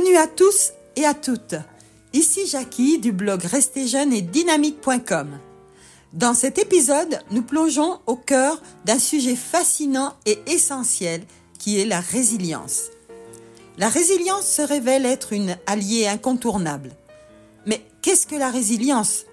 Bienvenue 0.00 0.16
à 0.18 0.28
tous 0.28 0.74
et 0.94 1.04
à 1.06 1.12
toutes. 1.12 1.56
Ici 2.12 2.46
Jackie 2.46 3.00
du 3.00 3.10
blog 3.10 3.42
Restez 3.42 3.88
jeune 3.88 4.12
et 4.12 4.22
dynamique.com. 4.22 5.40
Dans 6.12 6.34
cet 6.34 6.56
épisode, 6.58 7.18
nous 7.32 7.42
plongeons 7.42 7.98
au 8.06 8.14
cœur 8.14 8.62
d'un 8.84 9.00
sujet 9.00 9.34
fascinant 9.34 10.14
et 10.24 10.38
essentiel 10.46 11.22
qui 11.58 11.80
est 11.80 11.84
la 11.84 11.98
résilience. 11.98 12.90
La 13.76 13.88
résilience 13.88 14.46
se 14.46 14.62
révèle 14.62 15.04
être 15.04 15.32
une 15.32 15.56
alliée 15.66 16.06
incontournable. 16.06 16.92
Mais 17.66 17.82
qu'est-ce 18.00 18.28
que 18.28 18.36
la 18.36 18.52
résilience? 18.52 19.24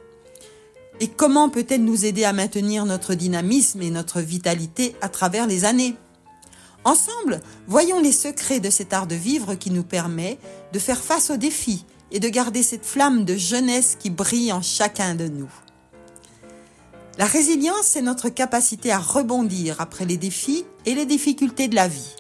Et 1.00 1.10
comment 1.10 1.50
peut-elle 1.50 1.84
nous 1.84 2.06
aider 2.06 2.24
à 2.24 2.34
maintenir 2.34 2.86
notre 2.86 3.14
dynamisme 3.14 3.84
et 3.84 3.92
notre 3.92 4.20
vitalité 4.20 4.96
à 5.02 5.10
travers 5.10 5.46
les 5.46 5.64
années? 5.64 5.96
Ensemble, 6.86 7.42
voyons 7.66 8.00
les 8.00 8.12
secrets 8.12 8.60
de 8.60 8.70
cet 8.70 8.94
art 8.94 9.08
de 9.08 9.16
vivre 9.16 9.56
qui 9.56 9.72
nous 9.72 9.84
permet 9.84 10.38
de 10.76 10.80
faire 10.80 11.02
face 11.02 11.30
aux 11.30 11.38
défis 11.38 11.86
et 12.12 12.20
de 12.20 12.28
garder 12.28 12.62
cette 12.62 12.86
flamme 12.86 13.24
de 13.24 13.38
jeunesse 13.38 13.96
qui 13.98 14.10
brille 14.10 14.52
en 14.52 14.62
chacun 14.62 15.16
de 15.16 15.30
nous. 15.30 15.50
La 17.18 17.24
résilience, 17.24 17.86
c'est 17.86 18.02
notre 18.02 18.28
capacité 18.28 18.92
à 18.92 19.00
rebondir 19.00 19.80
après 19.80 20.04
les 20.04 20.18
défis 20.18 20.66
et 20.86 20.94
les 20.94 21.06
difficultés 21.06 21.70
de 21.70 21.76
la 21.76 21.88
vie. 21.88 22.18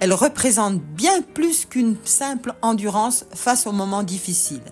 Elle 0.00 0.14
représente 0.14 0.80
bien 0.80 1.20
plus 1.20 1.66
qu'une 1.66 1.98
simple 2.02 2.54
endurance 2.62 3.26
face 3.34 3.66
aux 3.66 3.72
moments 3.72 4.02
difficiles. 4.02 4.62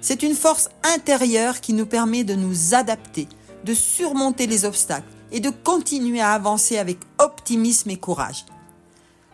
C'est 0.00 0.22
une 0.22 0.36
force 0.36 0.68
intérieure 0.84 1.60
qui 1.60 1.72
nous 1.72 1.86
permet 1.86 2.22
de 2.22 2.36
nous 2.36 2.74
adapter, 2.74 3.26
de 3.64 3.74
surmonter 3.74 4.46
les 4.46 4.64
obstacles 4.64 5.10
et 5.32 5.40
de 5.40 5.50
continuer 5.50 6.20
à 6.20 6.30
avancer 6.30 6.78
avec 6.78 6.98
optimisme 7.18 7.90
et 7.90 7.98
courage. 7.98 8.44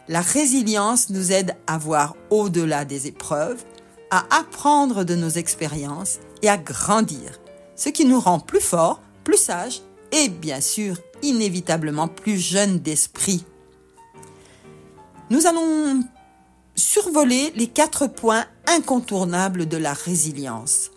La 0.09 0.21
résilience 0.21 1.11
nous 1.11 1.33
aide 1.33 1.57
à 1.67 1.79
voir 1.79 2.15
au-delà 2.31 2.85
des 2.85 3.09
épreuves, 3.09 3.65
à 4.11 4.25
apprendre 4.31 5.03
de 5.03 5.17
nos 5.17 5.29
expériences 5.29 6.21
et 6.43 6.49
à 6.49 6.57
grandir, 6.57 7.41
ce 7.75 7.89
qui 7.89 8.05
nous 8.05 8.21
rend 8.21 8.39
plus 8.39 8.61
forts, 8.61 9.01
plus 9.25 9.37
sages 9.37 9.83
et 10.13 10.29
bien 10.29 10.61
sûr 10.61 10.97
inévitablement 11.23 12.07
plus 12.07 12.39
jeunes 12.39 12.79
d'esprit. 12.79 13.45
Nous 15.31 15.47
allons 15.49 16.05
survoler 16.77 17.53
les 17.57 17.67
quatre 17.67 18.07
points 18.07 18.45
incontournables 18.69 19.67
de 19.67 19.77
la 19.77 19.93
résilience. 19.93 20.93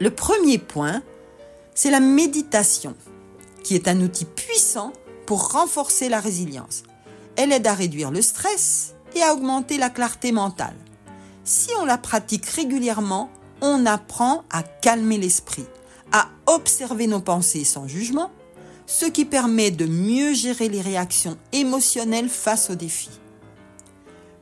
Le 0.00 0.10
premier 0.10 0.58
point, 0.58 1.02
c'est 1.74 1.90
la 1.90 1.98
méditation 1.98 2.94
qui 3.64 3.74
est 3.74 3.88
un 3.88 4.00
outil 4.02 4.24
puissant 4.24 4.92
pour 5.26 5.50
renforcer 5.50 6.08
la 6.08 6.20
résilience. 6.20 6.84
Elle 7.38 7.52
aide 7.52 7.68
à 7.68 7.74
réduire 7.74 8.10
le 8.10 8.20
stress 8.20 8.94
et 9.14 9.22
à 9.22 9.32
augmenter 9.32 9.78
la 9.78 9.90
clarté 9.90 10.32
mentale. 10.32 10.74
Si 11.44 11.70
on 11.80 11.84
la 11.84 11.96
pratique 11.96 12.46
régulièrement, 12.46 13.30
on 13.60 13.86
apprend 13.86 14.42
à 14.50 14.64
calmer 14.64 15.18
l'esprit, 15.18 15.64
à 16.10 16.30
observer 16.46 17.06
nos 17.06 17.20
pensées 17.20 17.62
sans 17.62 17.86
jugement, 17.86 18.32
ce 18.86 19.06
qui 19.06 19.24
permet 19.24 19.70
de 19.70 19.86
mieux 19.86 20.34
gérer 20.34 20.68
les 20.68 20.80
réactions 20.80 21.38
émotionnelles 21.52 22.28
face 22.28 22.70
aux 22.70 22.74
défis. 22.74 23.20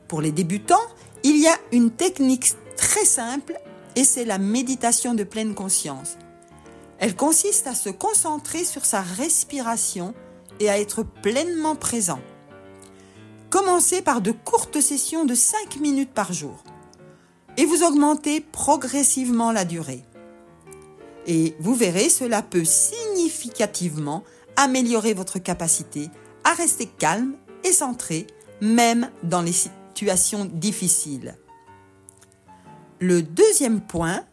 Pour 0.07 0.19
les 0.19 0.31
débutants, 0.31 0.75
il 1.21 1.37
y 1.37 1.47
a 1.47 1.55
une 1.71 1.91
technique 1.91 2.55
très 2.77 3.05
simple 3.05 3.59
et 3.95 4.05
c'est 4.05 4.25
la 4.25 4.39
méditation 4.39 5.13
de 5.13 5.23
pleine 5.23 5.53
conscience. 5.53 6.17
Elle 6.97 7.15
consiste 7.15 7.67
à 7.67 7.75
se 7.75 7.89
concentrer 7.89 8.63
sur 8.63 8.85
sa 8.85 9.01
respiration 9.01 10.15
et 10.59 10.67
à 10.67 10.79
être 10.79 11.03
pleinement 11.03 11.75
présent. 11.75 12.19
Commencez 13.49 14.01
par 14.01 14.21
de 14.21 14.31
courtes 14.31 14.81
sessions 14.81 15.25
de 15.25 15.33
5 15.33 15.79
minutes 15.79 16.13
par 16.13 16.33
jour 16.33 16.63
et 17.55 17.65
vous 17.65 17.83
augmentez 17.83 18.41
progressivement 18.41 19.51
la 19.51 19.65
durée. 19.65 20.03
Et 21.25 21.55
vous 21.59 21.73
verrez, 21.73 22.09
cela 22.09 22.41
peut 22.41 22.65
significativement 22.65 24.23
améliorer 24.55 25.13
votre 25.13 25.39
capacité 25.39 26.09
à 26.43 26.53
rester 26.53 26.85
calme 26.85 27.35
et 27.63 27.71
centré, 27.71 28.27
même 28.61 29.09
dans 29.23 29.41
les 29.41 29.53
situations 29.53 30.45
difficiles. 30.45 31.37
Le 32.99 33.21
deuxième 33.21 33.81
point 33.81 34.23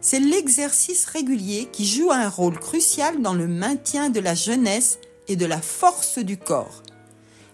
c'est 0.00 0.18
l'exercice 0.18 1.04
régulier 1.04 1.68
qui 1.70 1.86
joue 1.86 2.10
un 2.10 2.28
rôle 2.28 2.58
crucial 2.58 3.20
dans 3.20 3.34
le 3.34 3.46
maintien 3.46 4.08
de 4.08 4.18
la 4.18 4.34
jeunesse 4.34 4.98
et 5.28 5.36
de 5.36 5.44
la 5.44 5.60
force 5.60 6.18
du 6.18 6.38
corps. 6.38 6.82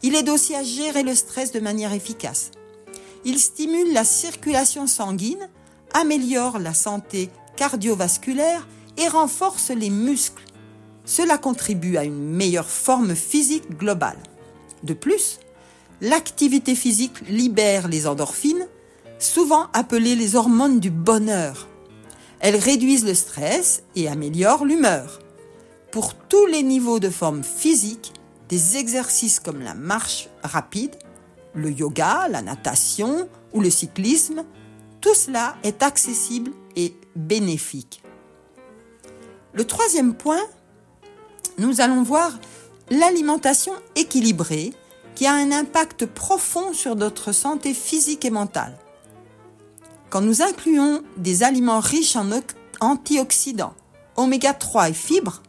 Il 0.07 0.15
aide 0.15 0.29
aussi 0.29 0.55
à 0.55 0.63
gérer 0.63 1.03
le 1.03 1.17
stress 1.17 1.51
de 1.51 1.59
manière 1.59 1.93
efficace. 1.93 2.53
Il 3.25 3.41
stimule 3.41 3.93
la 3.93 4.05
circulation 4.05 4.87
sanguine, 4.87 5.49
améliore 5.95 6.61
la 6.61 6.75
santé 6.75 7.29
cardiovasculaire 7.57 8.69
et 8.99 9.09
renforce 9.09 9.71
les 9.71 9.91
muscles. 9.91 10.45
Cela 11.07 11.39
contribue 11.39 11.97
à 11.97 12.05
une 12.05 12.23
meilleure 12.23 12.71
forme 12.71 13.17
physique 13.17 13.77
globale. 13.77 14.23
De 14.85 14.95
plus, 14.95 15.41
l'activité 16.01 16.77
physique 16.77 17.29
libère 17.29 17.89
les 17.89 18.07
endorphines, 18.07 18.69
souvent 19.19 19.67
appelées 19.73 20.15
les 20.15 20.37
hormones 20.37 20.79
du 20.79 20.93
bonheur. 20.93 21.67
Elles 22.39 22.55
réduisent 22.55 23.07
le 23.07 23.15
stress 23.15 23.83
et 23.97 24.07
améliorent 24.07 24.67
l'humeur. 24.67 25.19
Pour 25.91 26.15
tous 26.15 26.47
les 26.47 26.63
niveaux 26.63 27.01
de 27.01 27.11
forme 27.11 27.43
physique, 27.43 28.13
des 28.49 28.77
exercices 28.77 29.41
comme 29.41 29.61
la 29.61 29.75
marche 29.75 30.29
rapide, 30.43 30.97
le 31.55 31.71
yoga, 31.71 32.29
la 32.29 32.43
natation 32.43 33.29
ou 33.53 33.61
le 33.61 33.71
cyclisme, 33.71 34.45
tout 35.01 35.15
cela 35.15 35.57
est 35.63 35.83
accessible 35.83 36.53
et 36.77 36.95
bénéfique. 37.15 38.03
Le 39.53 39.65
troisième 39.65 40.15
point, 40.15 40.43
nous 41.59 41.81
allons 41.81 42.03
voir 42.03 42.39
l'alimentation 42.91 43.73
équilibrée 43.95 44.75
qui 45.15 45.27
a 45.27 45.33
un 45.33 45.51
impact 45.51 46.05
profond 46.07 46.75
sur 46.75 46.95
notre 46.95 47.33
santé 47.33 47.73
physique 47.73 48.25
et 48.25 48.31
mentale. 48.31 48.77
Quand 50.11 50.21
nous 50.21 50.43
incluons 50.43 51.03
des 51.17 51.43
aliments 51.43 51.81
riches 51.81 52.17
en 52.17 52.29
antioxydants, 52.81 53.75
oméga 54.17 54.53
3 54.53 54.91
et 54.91 54.93
fibres, 54.93 55.43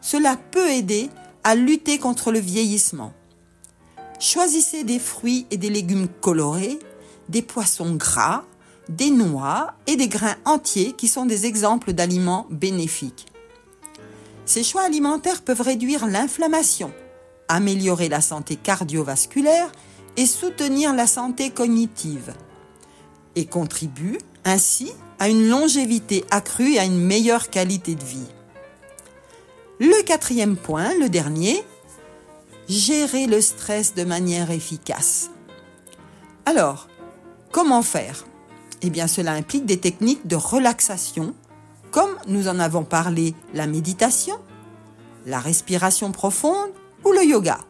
cela 0.00 0.36
peut 0.36 0.68
aider 0.70 1.10
à 1.44 1.54
lutter 1.54 1.98
contre 1.98 2.32
le 2.32 2.38
vieillissement. 2.38 3.12
Choisissez 4.18 4.84
des 4.84 4.98
fruits 4.98 5.46
et 5.50 5.56
des 5.56 5.70
légumes 5.70 6.08
colorés, 6.20 6.78
des 7.28 7.42
poissons 7.42 7.94
gras, 7.94 8.44
des 8.88 9.10
noix 9.10 9.74
et 9.86 9.96
des 9.96 10.08
grains 10.08 10.36
entiers 10.44 10.92
qui 10.92 11.08
sont 11.08 11.26
des 11.26 11.46
exemples 11.46 11.92
d'aliments 11.92 12.46
bénéfiques. 12.50 13.26
Ces 14.44 14.64
choix 14.64 14.82
alimentaires 14.82 15.42
peuvent 15.42 15.60
réduire 15.60 16.06
l'inflammation, 16.06 16.92
améliorer 17.48 18.08
la 18.08 18.20
santé 18.20 18.56
cardiovasculaire 18.56 19.70
et 20.16 20.26
soutenir 20.26 20.92
la 20.92 21.06
santé 21.06 21.50
cognitive 21.50 22.34
et 23.36 23.46
contribue 23.46 24.18
ainsi 24.44 24.92
à 25.18 25.28
une 25.28 25.48
longévité 25.48 26.24
accrue 26.30 26.74
et 26.74 26.78
à 26.78 26.84
une 26.84 27.00
meilleure 27.00 27.50
qualité 27.50 27.94
de 27.94 28.04
vie. 28.04 28.26
Le 29.82 30.02
quatrième 30.02 30.58
point, 30.58 30.92
le 30.98 31.08
dernier, 31.08 31.64
gérer 32.68 33.26
le 33.26 33.40
stress 33.40 33.94
de 33.94 34.04
manière 34.04 34.50
efficace. 34.50 35.30
Alors, 36.44 36.86
comment 37.50 37.80
faire? 37.80 38.26
Eh 38.82 38.90
bien, 38.90 39.06
cela 39.06 39.32
implique 39.32 39.64
des 39.64 39.80
techniques 39.80 40.26
de 40.26 40.36
relaxation, 40.36 41.34
comme 41.92 42.14
nous 42.26 42.46
en 42.46 42.58
avons 42.58 42.84
parlé, 42.84 43.34
la 43.54 43.66
méditation, 43.66 44.36
la 45.24 45.38
respiration 45.38 46.12
profonde 46.12 46.72
ou 47.06 47.12
le 47.12 47.24
yoga. 47.24 47.60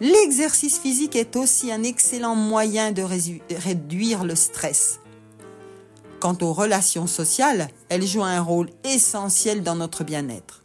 L'exercice 0.00 0.78
physique 0.78 1.16
est 1.16 1.34
aussi 1.34 1.72
un 1.72 1.82
excellent 1.82 2.36
moyen 2.36 2.92
de 2.92 3.02
réduire 3.02 4.22
le 4.22 4.36
stress. 4.36 5.00
Quant 6.20 6.38
aux 6.42 6.52
relations 6.52 7.08
sociales, 7.08 7.70
elles 7.88 8.06
jouent 8.06 8.22
un 8.22 8.40
rôle 8.40 8.70
essentiel 8.84 9.64
dans 9.64 9.74
notre 9.74 10.04
bien-être. 10.04 10.62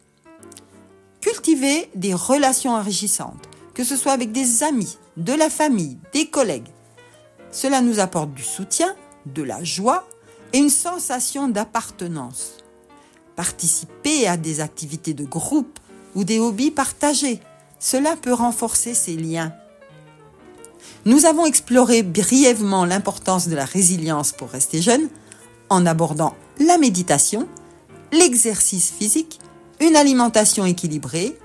Des 1.96 2.14
relations 2.14 2.72
enrichissantes, 2.72 3.50
que 3.74 3.84
ce 3.84 3.96
soit 3.96 4.14
avec 4.14 4.32
des 4.32 4.64
amis, 4.64 4.98
de 5.18 5.34
la 5.34 5.50
famille, 5.50 5.98
des 6.14 6.28
collègues. 6.28 6.70
Cela 7.52 7.82
nous 7.82 8.00
apporte 8.00 8.34
du 8.34 8.44
soutien, 8.44 8.96
de 9.26 9.44
la 9.44 9.64
joie 9.64 10.08
et 10.54 10.58
une 10.60 10.70
sensation 10.70 11.48
d'appartenance. 11.50 12.58
Participer 13.36 14.28
à 14.28 14.38
des 14.38 14.60
activités 14.60 15.14
de 15.14 15.26
groupe 15.26 15.80
ou 16.16 16.24
des 16.24 16.40
hobbies 16.40 16.72
partagés 16.72 17.42
cela 17.82 18.16
peut 18.16 18.34
renforcer 18.34 18.94
ces 18.94 19.18
liens. 19.18 19.54
Nous 21.06 21.26
avons 21.26 21.46
exploré 21.46 22.04
brièvement 22.04 22.86
l'importance 22.86 23.48
de 23.48 23.56
la 23.56 23.66
résilience 23.66 24.32
pour 24.32 24.52
rester 24.52 24.82
jeune 24.82 25.10
en 25.70 25.86
abordant 25.88 26.36
la 26.60 26.78
méditation, 26.78 27.48
l'exercice 28.12 28.92
physique, 28.92 29.40
une 29.82 29.96
alimentation 29.96 30.66
équilibrée, 30.66 31.38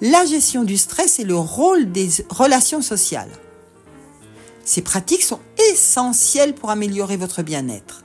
la 0.00 0.24
gestion 0.24 0.64
du 0.64 0.76
stress 0.76 1.18
et 1.18 1.24
le 1.24 1.36
rôle 1.36 1.90
des 1.92 2.08
relations 2.28 2.82
sociales. 2.82 3.30
Ces 4.64 4.82
pratiques 4.82 5.22
sont 5.22 5.40
essentiel 5.70 6.54
pour 6.54 6.70
améliorer 6.70 7.16
votre 7.16 7.42
bien-être. 7.42 8.04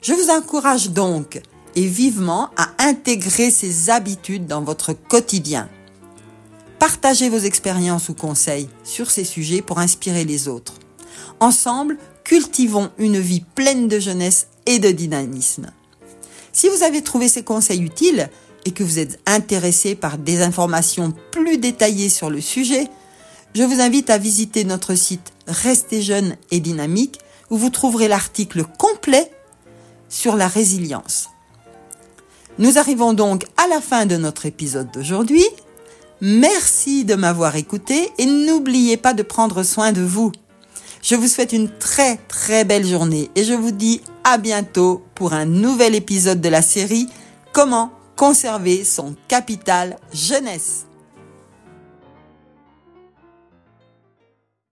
Je 0.00 0.12
vous 0.12 0.30
encourage 0.30 0.90
donc 0.90 1.40
et 1.74 1.86
vivement 1.86 2.50
à 2.56 2.68
intégrer 2.78 3.50
ces 3.50 3.90
habitudes 3.90 4.46
dans 4.46 4.62
votre 4.62 4.92
quotidien. 4.92 5.68
Partagez 6.78 7.28
vos 7.28 7.38
expériences 7.38 8.08
ou 8.08 8.14
conseils 8.14 8.68
sur 8.84 9.10
ces 9.10 9.24
sujets 9.24 9.62
pour 9.62 9.80
inspirer 9.80 10.24
les 10.24 10.46
autres. 10.46 10.74
Ensemble, 11.40 11.98
cultivons 12.24 12.90
une 12.98 13.18
vie 13.18 13.44
pleine 13.54 13.88
de 13.88 13.98
jeunesse 13.98 14.48
et 14.66 14.78
de 14.78 14.90
dynamisme. 14.90 15.72
Si 16.52 16.68
vous 16.68 16.82
avez 16.82 17.02
trouvé 17.02 17.28
ces 17.28 17.42
conseils 17.42 17.82
utiles 17.82 18.30
et 18.68 18.72
que 18.72 18.84
vous 18.84 18.98
êtes 18.98 19.18
intéressé 19.24 19.94
par 19.94 20.18
des 20.18 20.42
informations 20.42 21.14
plus 21.30 21.56
détaillées 21.56 22.10
sur 22.10 22.28
le 22.28 22.42
sujet, 22.42 22.86
je 23.54 23.62
vous 23.62 23.80
invite 23.80 24.10
à 24.10 24.18
visiter 24.18 24.64
notre 24.64 24.94
site 24.94 25.32
Restez 25.46 26.02
jeune 26.02 26.36
et 26.50 26.60
dynamique 26.60 27.18
où 27.48 27.56
vous 27.56 27.70
trouverez 27.70 28.08
l'article 28.08 28.64
complet 28.78 29.32
sur 30.10 30.36
la 30.36 30.48
résilience. 30.48 31.30
Nous 32.58 32.76
arrivons 32.76 33.14
donc 33.14 33.46
à 33.56 33.66
la 33.68 33.80
fin 33.80 34.04
de 34.04 34.18
notre 34.18 34.44
épisode 34.44 34.90
d'aujourd'hui. 34.92 35.46
Merci 36.20 37.06
de 37.06 37.14
m'avoir 37.14 37.56
écouté 37.56 38.10
et 38.18 38.26
n'oubliez 38.26 38.98
pas 38.98 39.14
de 39.14 39.22
prendre 39.22 39.62
soin 39.62 39.92
de 39.92 40.02
vous. 40.02 40.30
Je 41.02 41.14
vous 41.14 41.26
souhaite 41.28 41.54
une 41.54 41.70
très 41.70 42.18
très 42.28 42.66
belle 42.66 42.86
journée 42.86 43.30
et 43.34 43.44
je 43.44 43.54
vous 43.54 43.70
dis 43.70 44.02
à 44.24 44.36
bientôt 44.36 45.02
pour 45.14 45.32
un 45.32 45.46
nouvel 45.46 45.94
épisode 45.94 46.42
de 46.42 46.50
la 46.50 46.60
série 46.60 47.06
Comment 47.54 47.97
conserver 48.18 48.84
son 48.84 49.14
capital 49.28 49.96
jeunesse. 50.12 50.87